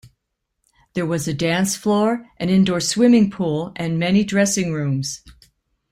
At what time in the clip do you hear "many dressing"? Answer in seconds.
3.99-4.73